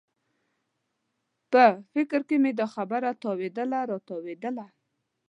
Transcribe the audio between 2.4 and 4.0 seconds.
مې دا خبره تاوېدله او